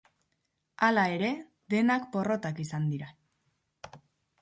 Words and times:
Hala 0.87 1.03
ere, 1.17 1.29
denak 1.75 2.09
porrotak 2.17 2.65
izan 2.67 2.91
dira. 2.97 3.15